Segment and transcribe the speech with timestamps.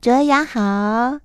[0.00, 1.18] 卓雅好，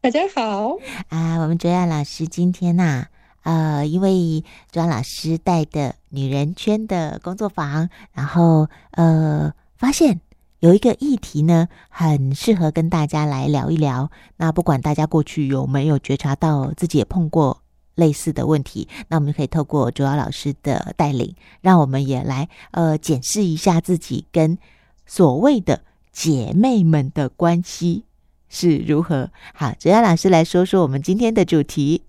[0.00, 0.78] 大家好
[1.10, 1.38] 啊！
[1.38, 3.06] 我们卓雅老师今天呐、
[3.44, 10.20] 呃，因为卓雅老师带的女人圈的工作坊，然后呃，发现
[10.58, 14.10] 有一个议题呢，很适合跟大家来聊一聊。
[14.38, 17.62] 那不管大家过去有没有觉察到自己也碰过
[17.94, 24.58] 类似的问题，那我们可以透过卓雅老师的带领，让我们也来呃检视一下自己跟
[25.06, 28.02] 所谓的姐妹们的关系
[28.48, 29.30] 是如何？
[29.54, 32.02] 好，哲雅老师来说说我们今天的主题。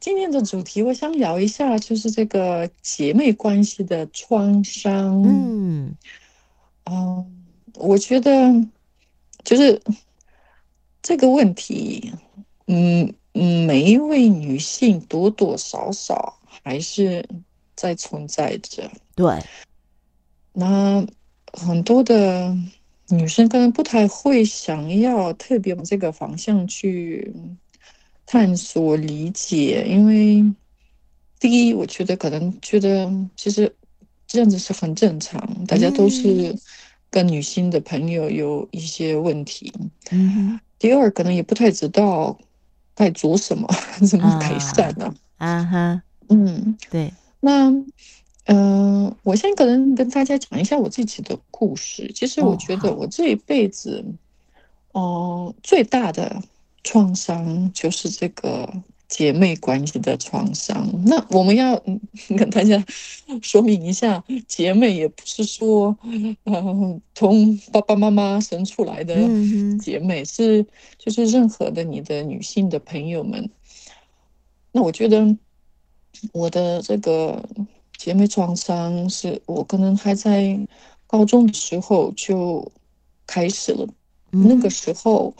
[0.00, 5.22] 今天的主题，我想聊一下，就是这个姐妹关系的创伤。
[5.22, 5.94] 嗯，
[6.84, 8.52] 嗯，我觉得
[9.42, 9.80] 就是
[11.02, 12.12] 这个问题，
[12.66, 17.26] 嗯嗯，每一位女性多多少少还是
[17.74, 18.90] 在存在着。
[19.14, 19.42] 对，
[20.52, 21.06] 那
[21.52, 22.56] 很多的。
[23.08, 27.32] 女生可能不太会想要特别往这个方向去
[28.24, 30.44] 探索理解，因为
[31.38, 33.72] 第一，我觉得可能觉得其实
[34.26, 36.52] 这样子是很正常，大家都是
[37.08, 39.72] 跟女性的朋友有一些问题。
[40.10, 42.36] 嗯，第二，可能也不太知道
[42.94, 43.68] 该做什么，
[44.08, 45.14] 怎么改善呢？
[45.36, 47.72] 啊哈，嗯，对，那。
[48.46, 52.10] 嗯、呃，我先可能跟大家讲一下我自己的故事。
[52.14, 54.04] 其实我觉得我这一辈子，
[54.92, 56.40] 哦、呃，最大的
[56.84, 58.72] 创伤就是这个
[59.08, 60.88] 姐妹关系的创伤。
[61.04, 61.76] 那我们要
[62.38, 62.84] 跟大家
[63.42, 69.16] 说明一下，姐妹也不是说，嗯、呃，从爸爸妈妈生出来的
[69.80, 70.64] 姐妹，是
[70.98, 73.50] 就是任何的你的女性的朋友们。
[74.70, 75.36] 那我觉得
[76.32, 77.44] 我的这个。
[78.06, 80.56] 姐妹创伤是我可能还在
[81.08, 82.70] 高中的时候就
[83.26, 83.84] 开始了。
[84.30, 85.34] 嗯、那个时候，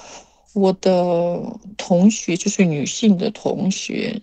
[0.53, 1.41] 我的
[1.77, 4.21] 同学就是女性的同学，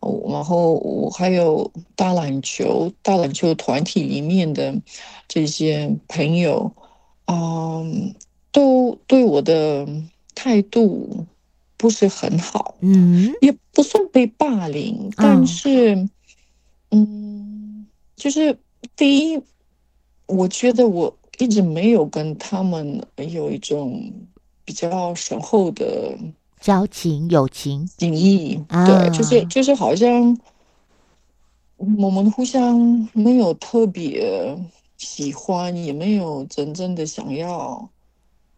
[0.00, 4.74] 然后我还有打篮球、打篮球团体里面的
[5.28, 6.72] 这些朋友，
[7.26, 8.14] 嗯，
[8.50, 9.86] 都对我的
[10.34, 11.26] 态度
[11.76, 12.76] 不是很好。
[12.80, 16.08] 嗯，也不算被霸凌，但是，嗯。
[16.92, 17.33] 嗯
[18.16, 18.58] 就是
[18.96, 19.42] 第一，
[20.26, 24.12] 我觉得我一直没有跟他们有一种
[24.64, 26.16] 比较深厚的
[26.60, 28.62] 交情、友情、情谊。
[28.68, 30.38] 啊、对，就是就是好像
[31.76, 32.78] 我们互相
[33.12, 34.56] 没有特别
[34.96, 37.88] 喜欢，也没有真正的想要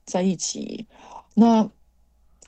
[0.04, 0.86] 在一起。
[1.34, 1.68] 那。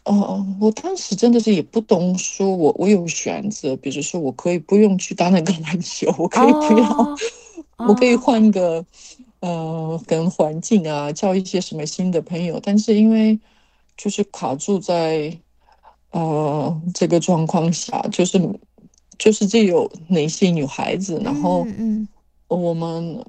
[0.08, 7.08] 哦，我当时真的是也不懂，说我我有选择，比如说我可以不用去打那个篮球，我可以不要，oh,
[7.76, 7.90] oh.
[7.90, 8.82] 我可以换个
[9.40, 12.58] 呃跟环境啊，交一些什么新的朋友。
[12.62, 13.38] 但是因为
[13.98, 15.36] 就是卡住在
[16.12, 18.40] 呃这个状况下，就是
[19.18, 22.08] 就是这有哪些女孩子，然后嗯，
[22.48, 23.22] 我们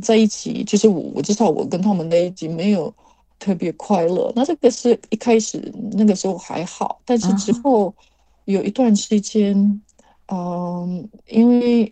[0.00, 2.94] 在一起，就是我我至少我跟他们在一起没有。
[3.40, 7.92] 特别快乐，那这个是一开始那个时候还好，但是之后
[8.44, 9.56] 有一段时间，
[10.26, 11.90] 嗯、呃，因为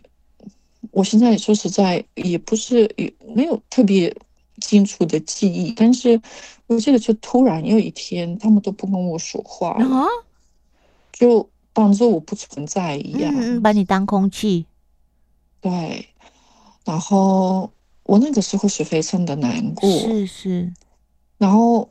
[0.91, 4.15] 我现在说实在也不是也没有特别
[4.61, 6.21] 清楚的记忆，但是
[6.67, 10.05] 我记得就突然有一天，他们都不跟我说话了，
[11.11, 14.67] 就当做我不存在一样，嗯，把你当空气，
[15.59, 16.07] 对，
[16.85, 17.71] 然后
[18.03, 20.71] 我那个时候是非常的难过，是是。
[21.39, 21.89] 然后，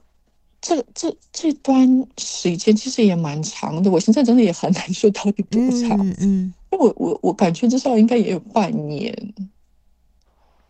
[0.60, 3.90] 这这这段时间其实也蛮长的。
[3.90, 5.98] 我现在真的也很难说到底多长。
[6.06, 9.34] 嗯，嗯，因为我我我感觉至少应该也有半年。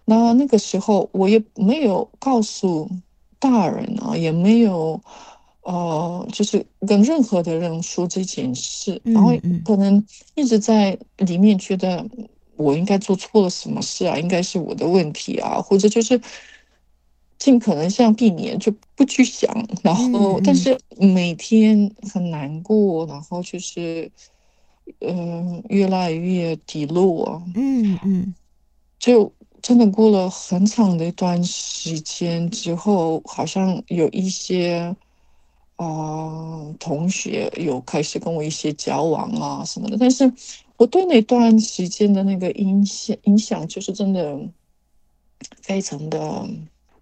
[0.05, 2.89] 那那个时候我也没有告诉
[3.41, 5.01] 大人啊，也没有
[5.63, 9.01] 呃，就是跟任何的人说这件事。
[9.03, 9.33] 然后
[9.65, 10.07] 可能
[10.37, 12.07] 一直在里面觉得
[12.55, 16.21] 我应该做错了什么事啊，应该是我的问题啊，或者就是。
[17.39, 19.49] 尽可能像避免就不去想，
[19.85, 24.11] 然后但是每天很难过，然后就是
[24.99, 28.35] 嗯、呃、越来越低落，嗯嗯，
[28.99, 34.97] 就真的过了很长的一段时间之后，好像有一些
[35.77, 40.31] 啊、呃、同学有开始跟我一些交往啊什么的，但是
[40.77, 44.37] 我对那段时间的那个影响影响就是真的
[45.63, 46.49] 非常的。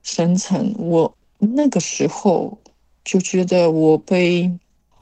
[0.06, 2.56] 深层，我那个时候
[3.04, 4.48] 就觉得我被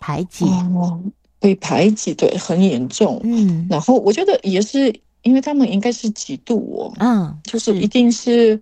[0.00, 0.98] 排挤，哦，
[1.38, 3.20] 被排挤，对，很严重。
[3.22, 8.58] 嗯，然后我觉得也是因为他们应该是嫉妒我，嗯，就是一定是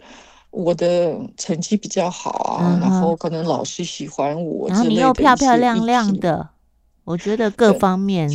[0.50, 2.80] 我的成绩比较好啊，uh.
[2.80, 6.48] 然后可能老师喜欢我，然后你又漂漂亮亮的，
[7.04, 8.28] 我觉得各方面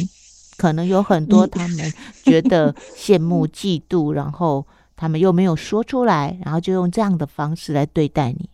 [0.55, 1.93] 可能有很多他们
[2.23, 4.65] 觉得羡慕、嫉妒，然后
[4.97, 8.49] 他们又没有说出来，然后就用这样的方式来对待你。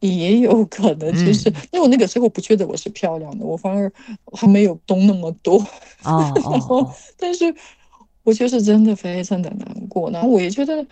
[0.00, 3.90] 也有可能，就是、嗯、因为我那个时候不觉得我是漂亮的，我反而
[4.32, 5.58] 还没有懂那么多。
[6.04, 7.54] 哦，然后，但是
[8.22, 10.10] 我就是真的非常的难过。
[10.10, 10.86] 然后我也觉得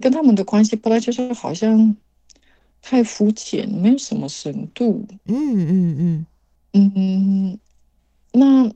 [0.00, 1.96] 跟他们的关系本来就是好像
[2.82, 5.06] 太肤浅，没有什么深度。
[5.26, 6.26] 嗯嗯嗯
[6.72, 7.58] 嗯嗯。
[8.32, 8.72] 那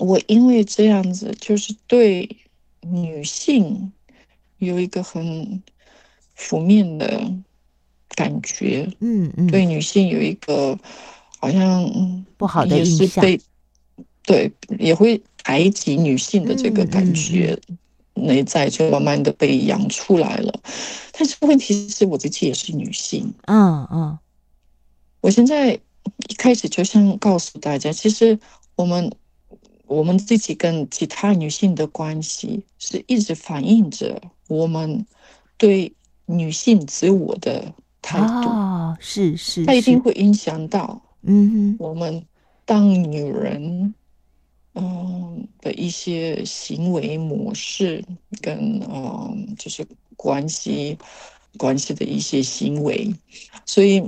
[0.00, 2.28] 我因为这样子，就是对
[2.92, 3.92] 女性
[4.58, 5.62] 有一个很
[6.34, 7.32] 负面的。
[8.16, 10.76] 感觉，嗯嗯，对女性有一个
[11.38, 13.24] 好像不好的印象，
[14.24, 17.56] 对，也会排挤女性的这个感觉，
[18.14, 20.60] 内在就慢慢的被养出来了。
[21.12, 24.18] 但是问题是我自己也是女性，嗯嗯，
[25.20, 28.36] 我现在一开始就想告诉大家，其实
[28.74, 29.12] 我们
[29.88, 35.04] 我们自己跟其他女性的关系，是一直反映着我们
[35.56, 35.92] 对
[36.26, 37.74] 女性自我的。
[38.00, 42.24] 态度、哦、是是，它一定会影响到，嗯哼，我们
[42.64, 43.92] 当女人，
[44.74, 48.02] 嗯的一些行为模式
[48.40, 49.86] 跟嗯，就是
[50.16, 50.96] 关系
[51.58, 53.12] 关系的一些行为，
[53.66, 54.02] 所以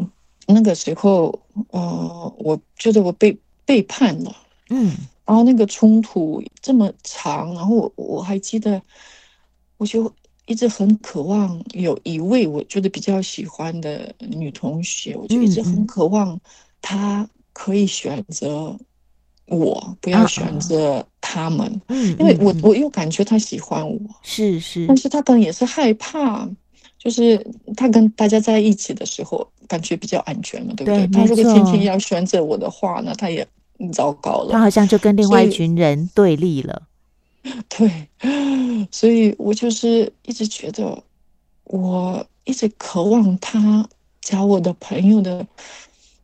[0.46, 1.38] 那个时候，
[1.70, 3.36] 呃，我觉得我被
[3.66, 4.34] 背叛了，
[4.70, 4.96] 嗯，
[5.30, 8.82] 然后那个冲突这么长，然后我我还记得，
[9.76, 10.12] 我就。
[10.46, 16.36] 一直很渴望有一位我觉得比较喜欢的女同学，我就一直很渴望
[16.82, 18.76] 她可以选择
[19.46, 21.80] 我，不要选择他们。
[21.86, 26.50] 嗯，因为我我又感觉她喜欢我，是是，但是她可能也是害怕，
[26.98, 27.46] 就是
[27.76, 31.06] 他跟大家在一起的时候感觉比较安全嘛，对不对？
[31.08, 33.46] 他如果天天要选择我的话，那他也
[33.88, 34.52] 糟糕了。
[34.52, 36.82] 他好像就跟另外一群人对立了。
[37.70, 38.08] 对，
[38.90, 41.02] 所以我就是一直觉得，
[41.64, 43.88] 我一直渴望他
[44.20, 45.46] 交我的朋友的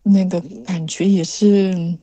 [0.02, 1.96] 那个感觉，也是，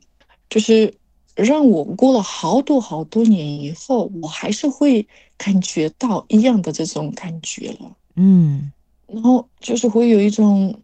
[0.50, 0.92] 就是
[1.36, 5.06] 让我过了好多好多年以后，我还是会
[5.36, 7.96] 感觉到一样的这种感觉了。
[8.16, 8.72] 嗯，
[9.06, 10.76] 然后就是会有一种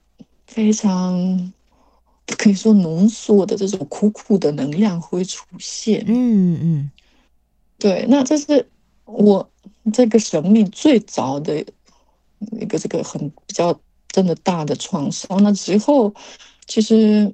[0.47, 1.53] 非常
[2.37, 6.05] 可以说浓缩的这种苦苦的能量会出现。
[6.07, 6.91] 嗯嗯。
[7.79, 8.69] 对，那这是
[9.05, 9.51] 我
[9.93, 11.65] 这个生命最早的
[12.53, 13.79] 一个这个很比较
[14.09, 15.43] 真的大的创伤。
[15.43, 16.13] 那之后，
[16.67, 17.33] 其实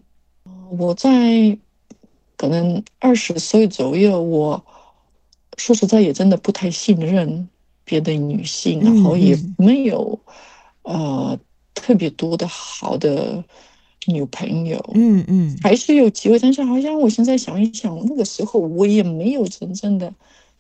[0.79, 1.59] 我在
[2.37, 4.65] 可能二十岁左右，我
[5.57, 7.49] 说实在也真的不太信任
[7.85, 10.19] 别的女性，然后也没有
[10.83, 11.39] 呃
[11.75, 13.43] 特别多的好的
[14.07, 14.79] 女朋友。
[14.95, 20.13] 嗯嗯，还是有机会，但是好像我现在想一想，那个时候我也没有真正的。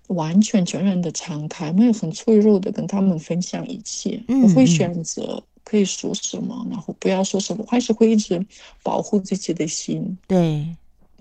[0.08, 4.22] 完全全然的敞开，没有很脆弱的跟他们分享一切。
[4.28, 8.46] 嗯、我会选择可以说什么，然后不要说什么，还是会一直
[8.84, 10.16] 保护自己的心。
[10.28, 10.64] 对，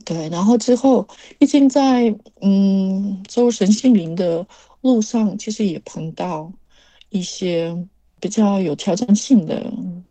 [0.03, 0.29] 对。
[0.29, 1.07] 然后之后，
[1.39, 4.45] 毕竟在嗯周神心灵的
[4.81, 6.53] 路上，其实也碰到
[7.09, 7.75] 一些
[8.19, 9.65] 比较有挑战性的，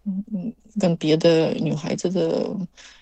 [0.05, 2.49] 嗯嗯，跟别的女孩子的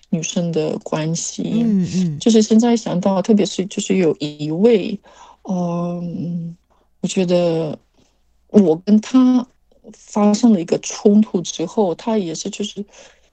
[0.09, 1.43] 女生的关系。
[1.55, 4.99] 嗯嗯，就是现在想到，特别是就是有一位。
[5.49, 6.55] 嗯，
[7.01, 7.77] 我觉得
[8.47, 9.45] 我跟他
[9.91, 12.85] 发生了一个冲突之后，他也是就是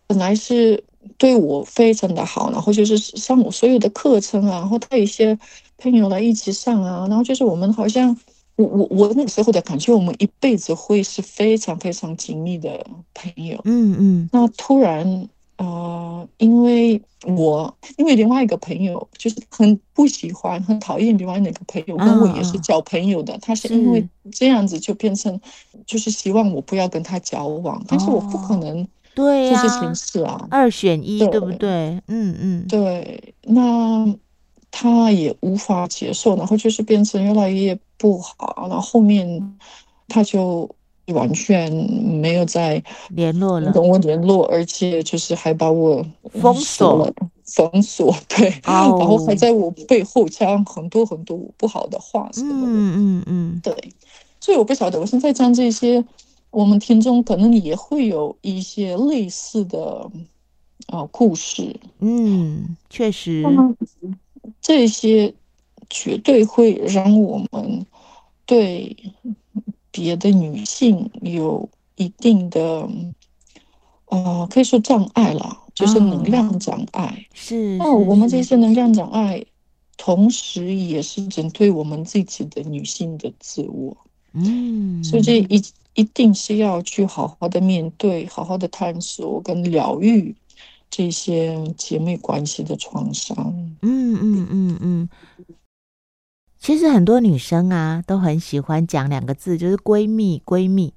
[0.08, 0.82] 本来是
[1.16, 5.38] 对我非常的好，然后就是上我所有的课程啊，然后带一些
[5.78, 8.18] 朋友来一起上啊，然后就是我们好像
[8.62, 13.60] 我我我那个时候的感觉，我们一辈子会是非常非常紧密的朋友。
[13.64, 15.28] 嗯嗯，那突然。
[15.62, 23.36] 呃，因为我因为另外一个朋友就是很不喜欢、很讨厌另外那个朋友，跟我也是交朋友的。
[23.42, 25.38] 他是因为这样子就变成，
[25.84, 28.82] 就是希望我不要跟他交往，但是我不可能
[29.14, 32.00] 做这件事啊，二选一，对不对？
[32.08, 33.34] 嗯嗯，对。
[33.42, 34.06] 那
[34.70, 39.58] 他也无法接受，然后就是变成越来越不好，然后后面
[40.08, 40.68] 他就。
[41.10, 46.06] 完全没有再联络了，跟我联络，而且就是还把我
[46.40, 47.04] 封锁。
[47.04, 47.12] 了，
[47.44, 49.00] 封锁， 对，oh.
[49.00, 53.74] 然后还在我背后讲很多很多不好的话什么的，嗯嗯嗯，对，
[54.38, 56.04] 所以我不晓得，我现在讲这些，
[56.52, 60.08] 我们听众可能也会有一些类似的
[60.86, 63.42] 啊故事，嗯，确实，
[64.60, 65.34] 这些
[65.88, 67.86] 绝对会让我们
[68.46, 68.96] 对。
[69.92, 72.88] 别的女性有一定的，
[74.06, 77.06] 呃，可以说障碍了，就是能量障碍。
[77.06, 79.44] 哦、是，那我们这些能量障碍，
[79.96, 83.96] 同时也是针对我们自己的女性的自我。
[84.32, 85.60] 嗯，所以这一
[85.94, 90.32] 一定是要去好好的面对，好好的探索跟疗愈
[90.90, 93.36] 这些姐妹关系的创伤。
[93.82, 95.08] 嗯嗯嗯嗯。
[96.58, 100.42] 其实很多女生啊，都很喜欢讲两个字，就是闺蜜。
[100.44, 100.92] 闺蜜，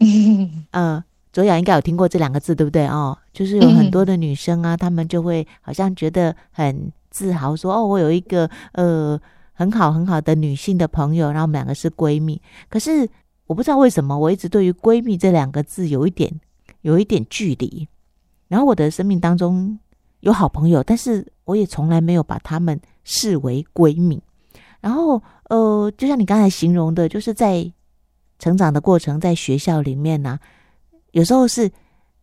[0.00, 1.02] 嗯、 呃，
[1.32, 2.86] 卓雅应该有听过这两个字，对不对？
[2.88, 9.18] 哦，就是有很多的女生啊，她们就会好像觉得很自豪说，说哦，我有一个呃
[9.54, 12.42] 很好很好的女性的朋友，然后我们两个是闺蜜。
[12.68, 13.08] 可是
[13.46, 16.38] 我不知道为什么，我一直对于闺蜜这两个字有一点
[16.82, 17.88] 有一点距离。
[18.48, 19.78] 然后我的生命当中
[20.20, 24.20] 有好朋友，但是我也从来没有把他们视为闺蜜。
[24.80, 27.70] 然后，呃，就像你刚才形容的，就是在
[28.38, 30.38] 成长的过程，在学校里面呢、
[31.10, 31.70] 有时候是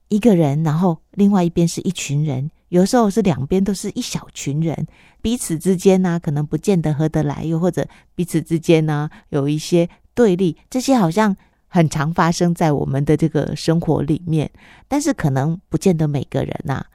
[0.07, 4.87] 一个人，然后另外一边是一群人，有时候是两边都是一小群人，
[5.21, 11.35] 彼此之间呢、可能不见得合得来，又或者彼此之间呢、有一些对立，这些好像
[11.75, 14.49] 很常发生在我们的这个生活里面，
[14.87, 16.85] 但是可能不见得每个人呐、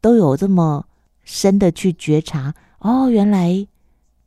[0.00, 0.86] 都有这么
[1.22, 3.66] 深的去觉察，哦，原来。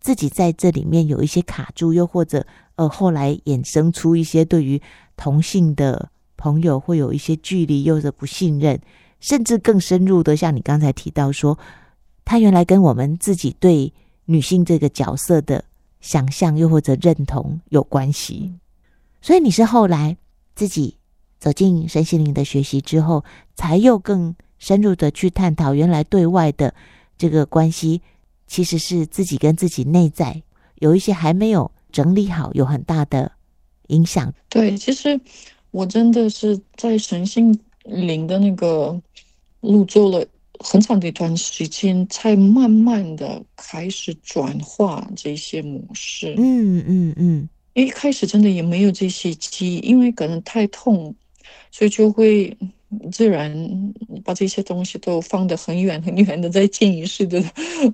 [0.05, 2.45] 自己在这里面有一些卡住，又或者
[2.75, 4.79] 呃，后来衍生出一些对于
[5.17, 6.07] 同性的
[6.38, 8.79] 朋友会有一些距离，又或者不信任，
[9.19, 11.57] 甚至更深入的，像你刚才提到说，
[12.24, 13.91] 他原来跟我们自己对
[14.25, 15.63] 女性这个角色的
[16.01, 18.53] 想象，又或者认同有关系。
[19.25, 20.15] 所以你是后来
[20.53, 20.98] 自己
[21.39, 26.75] 走进身心灵的学习之后，才又更深入的去探讨原来对外的
[27.17, 28.03] 这个关系。
[28.46, 30.44] 其实是自己跟自己内在
[30.75, 33.32] 有一些还没有整理好，有很大的
[33.88, 34.32] 影响。
[34.48, 35.20] 对，其实
[35.72, 39.01] 我真的是在神性灵的那个
[39.62, 40.24] 路做了
[40.60, 46.36] 很长的一段时间，才慢慢的开始转化这些模式。
[46.38, 51.13] 嗯嗯嗯，因为一开始真的也没有这些记忆，因为可能太痛，
[51.72, 52.58] 所以就会。
[53.12, 53.51] 自然
[54.24, 57.44] 把这些东西都放得很远很远的，在潜意识的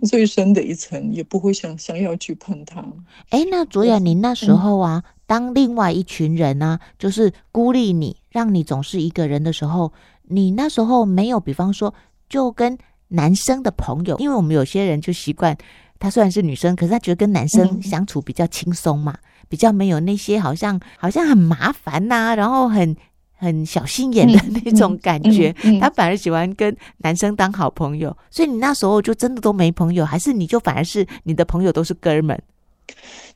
[0.03, 2.85] 最深的一层，也不会想想要去碰它。
[3.29, 9.91] 哎，那卓雅，你那时候啊，嗯、当另外一群人呢、啊，就是孤立你，让你总是一个人的时候，
[10.23, 11.91] 你那时候没有，比方说，
[12.29, 15.57] 就跟男生的朋友，因为我们有些人就习惯，
[15.97, 19.19] 他虽然是女生，可是他觉得跟男生相处比较轻松嘛，嗯、
[19.51, 22.96] 比较没有那些好像好像很麻烦呐、啊，然后很。
[23.43, 32.39] 很小心眼的那种感觉，嗯嗯嗯、他反而喜欢跟男生当好朋友，所以你那时候就真的都没朋友，还是你就反而是你的朋友都是哥们？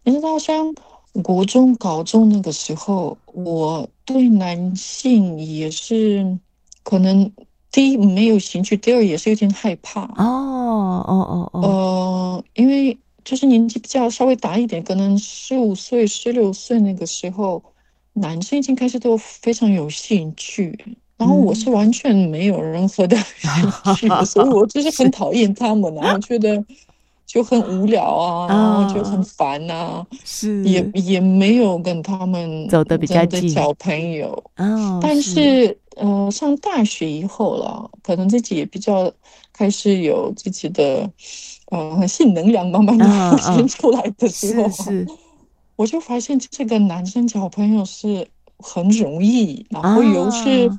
[0.04, 0.72] 你知道，像
[1.24, 6.38] 国中、高中那个时候，我对男性也是
[6.84, 7.32] 可能
[7.72, 10.02] 第一没有兴趣，第二也是有点害怕。
[10.02, 17.62] 哦哦哦哦，呃，因为就是年纪比较稍微大一点，可能十五岁、十六岁那个时候。
[18.18, 20.74] 男生已经开始都非常有兴趣，
[21.18, 26.64] 然后我是完全没有任何的 兴趣，嗯、所以我就是很讨厌他们，然后觉得
[27.26, 34.32] 就很无聊啊，然后就很烦啊，是也也没有跟他们走的比较近交朋友。
[34.56, 39.12] 哦，但是呃，上大学以后了，可能自己也比较
[39.54, 41.10] 开始有自己的
[41.72, 44.70] 呃性能量慢慢的浮现出来的时候。
[45.78, 48.26] 我就发现这个男生交朋友是
[48.60, 50.72] 很容易，然后又是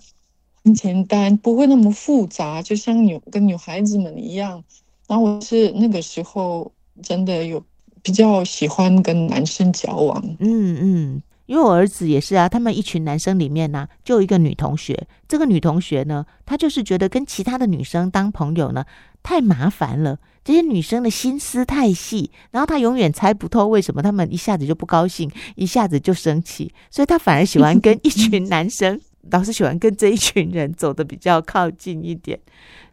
[0.65, 4.65] 很简单，啊、不会那么复杂，就像女跟女孩子们一样。
[5.07, 7.63] 然后我是那个时候真的有
[8.03, 10.25] 比较喜欢跟男生交往。
[10.39, 15.07] 嗯嗯，因为我儿子也是啊，他们一群男生里面呢、啊，就有一个女同学。
[15.27, 18.85] 这个女同学呢，她就是觉得跟其他的女生当朋友呢
[19.23, 20.19] 太麻烦了。
[20.45, 29.01] 这些女生的心思太细，然后她永远猜不透为什么她们一下子就不高兴，一下子就生气， 所以她反而喜欢跟一群男生，
[29.31, 32.39] 老是喜欢跟这一群人走的比较靠近一点。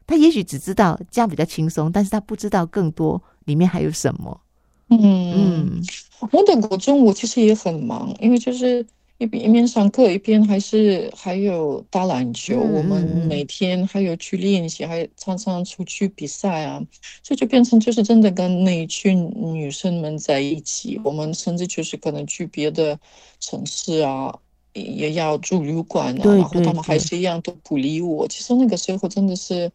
[0.08, 4.42] 她也许只知道这样比较轻松，但是她不知道更多里面还有什么。
[4.90, 5.84] 嗯嗯，
[6.32, 8.86] 我的国中午其实也很忙，因为就是。
[9.20, 12.56] 一边一边上课，一边还是还有打篮球。
[12.56, 16.82] 嗯、我们每天还有去练习，还常常出去比赛啊，
[17.22, 21.00] 所以就变成就是真的跟那一群女生们在一起。
[21.06, 23.00] 我们甚至就是可能去别的
[23.40, 24.36] 城市啊，
[24.74, 28.28] 也要住旅馆啊，对对对，然后他们还是一样都不理我。
[28.28, 29.72] 其实那个时候真的是，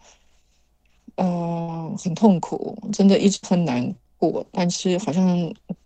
[1.15, 5.27] 呃，很痛苦，真的一直很难过，但是好像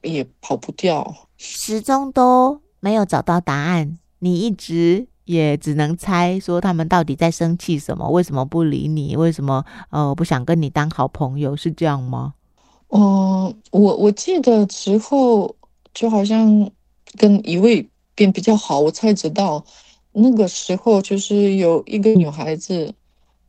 [0.01, 2.61] 也跑不掉，始终都。
[2.85, 12.35] 没有找到答案，你一直也只能猜说他们到底在生气什么，为什么不理你，为什么呃不想跟你当好朋友，是这样吗？
[12.89, 15.55] 嗯、呃，我我记得之后
[15.95, 16.69] 就好像
[17.17, 19.65] 跟一位变比较好，我才知道
[20.11, 22.93] 那个时候就是有一个女孩子，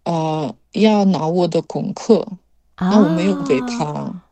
[0.03, 2.23] 呃，要拿我的功课，
[2.79, 4.22] 那我没有给她。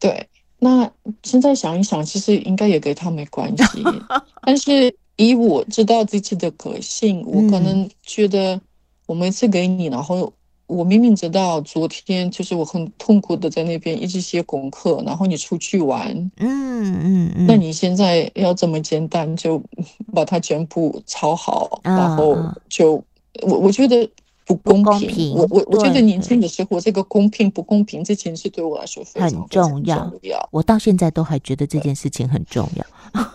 [0.00, 0.28] 对，
[0.58, 0.90] 那
[1.22, 3.84] 现在想一想，其实应该也跟他没关系，
[4.42, 8.60] 但是以我知道自己的个性，我可能觉得
[9.06, 10.32] 我每次给你，然后。
[10.68, 19.58] 我明明知道昨天就是我很痛苦的在那边一直写功课，然后你出去玩，嗯嗯嗯，那你现在要这么简单就
[20.12, 22.36] 把它全部抄好，哦、然后
[22.68, 23.02] 就
[23.40, 24.06] 我我觉得
[24.54, 24.84] 不公平。
[24.84, 25.34] 公平。
[25.34, 29.98] 我我我觉得年轻的时候这个公平不公平这件事对我来说非常很重要。
[30.08, 30.48] 重要。
[30.50, 32.84] 我到现在都还觉得这件事情很重要。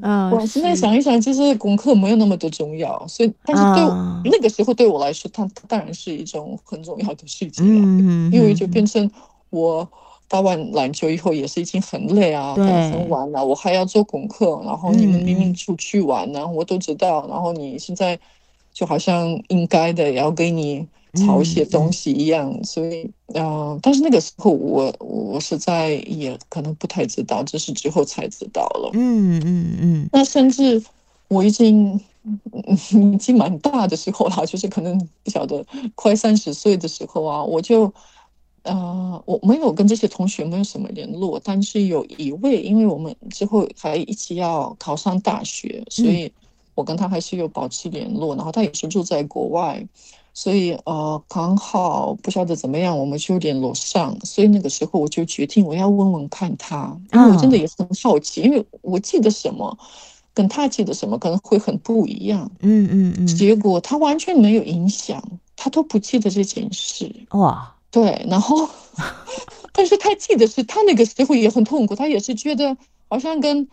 [0.00, 9.10] 嗯，我现在想一想，其实功课没有那么的重要，所以但是对、嗯、那个时候对我来说，它当然是一种很重要的事情、啊、嗯，因为就变成
[9.50, 9.86] 我
[10.26, 12.64] 打完篮球以后也是已经很累啊，对。
[12.90, 18.18] 很晚了，我还要做功课，然后你们明明出去玩呢、啊，嗯、我都知道，然后你现在
[18.78, 20.86] 就好像应该的要给你。
[21.14, 28.90] 抄一些东西一样，嗯、所以，嗯、呃，但是那个时候我我实在也可能不太知道，这是之后才知道了。
[28.92, 30.08] 嗯嗯嗯。
[30.12, 30.80] 那甚至
[31.28, 31.98] 我已经
[32.92, 37.90] 年纪蛮大的时候了，就是可能不晓得快三十岁的时候啊，我就，
[38.64, 46.30] 呃，我没有跟这些同学没有什么联络，但是有一位，因为我们之后还一起要考上大学，所以
[46.78, 49.84] 我跟他还是有保持联络，然后他也是住在国外。
[50.32, 54.16] 所以呃，刚好不晓得怎么样，我们就联络上。
[54.24, 59.76] 所以那个时候我就决定我要问问看他，因为我真的也很好奇，因为我记得什么，
[60.32, 62.48] 跟他记得什么可能会很不一样。
[62.60, 63.26] 嗯嗯嗯。
[63.26, 65.20] 结果他完全没有影响，
[65.56, 67.12] 他都不记得这件事。
[67.30, 68.24] 哇，对。
[68.30, 68.68] 然后，
[69.74, 72.76] 但是他记得是他那个时候也很痛苦，他也是觉得
[73.08, 73.66] 好像跟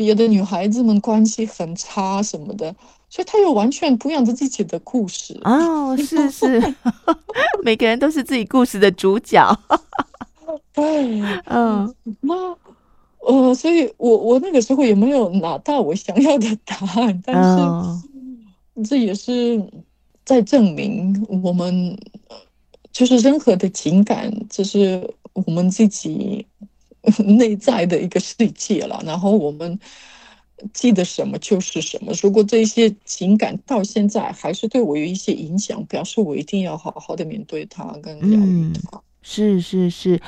[0.00, 2.74] 别的女孩子们关系很差什么的。
[3.10, 6.74] 所以他有完全不一样的自己的故事哦，是是，
[7.62, 9.44] 每个人都是自己故事的主角。
[10.72, 12.34] 对，嗯，那
[13.18, 19.60] 呃，所以我我那个时候也没有拿到我想要的答案，但是这也是
[20.24, 21.98] 在证明我们
[22.92, 26.46] 就是任何的情感，就是我们自己
[27.38, 29.02] 内在的一个世界了。
[29.04, 29.78] 然后我们。
[30.74, 32.12] 记得什么就是什么。
[32.22, 39.00] 如果这些情感到现在还是对我有一些影响，表示我一定要好好的面对它跟疗愈它。
[39.22, 40.20] 是是是，